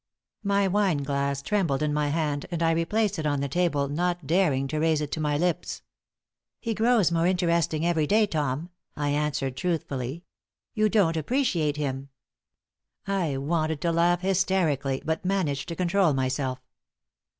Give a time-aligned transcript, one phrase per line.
[0.41, 4.25] My wine glass trembled in my hand, and I replaced it on the table, not
[4.25, 5.83] daring to raise it to my lips.
[6.59, 10.23] "He grows more interesting every day, Tom," I answered, truthfully.
[10.73, 12.09] "You don't appreciate him."
[13.05, 16.59] I wanted to laugh hysterically, but managed to control myself.